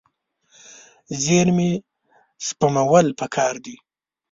[1.23, 1.71] زیرمې
[2.47, 3.75] سپمول پکار دي.